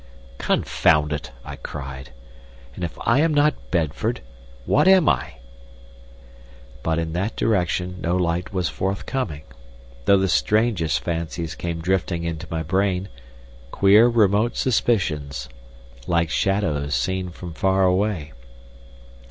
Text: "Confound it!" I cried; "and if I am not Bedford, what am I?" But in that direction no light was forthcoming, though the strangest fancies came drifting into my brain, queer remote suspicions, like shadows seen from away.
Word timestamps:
"Confound 0.39 1.13
it!" 1.13 1.31
I 1.45 1.57
cried; 1.57 2.09
"and 2.73 2.83
if 2.83 2.97
I 3.05 3.19
am 3.19 3.35
not 3.35 3.53
Bedford, 3.69 4.21
what 4.65 4.87
am 4.87 5.07
I?" 5.07 5.35
But 6.81 6.97
in 6.97 7.13
that 7.13 7.35
direction 7.35 7.97
no 8.01 8.15
light 8.17 8.51
was 8.51 8.67
forthcoming, 8.67 9.43
though 10.05 10.17
the 10.17 10.27
strangest 10.27 11.01
fancies 11.01 11.53
came 11.53 11.81
drifting 11.81 12.23
into 12.23 12.47
my 12.49 12.63
brain, 12.63 13.09
queer 13.69 14.07
remote 14.07 14.57
suspicions, 14.57 15.47
like 16.07 16.31
shadows 16.31 16.95
seen 16.95 17.29
from 17.29 17.53
away. 17.61 18.31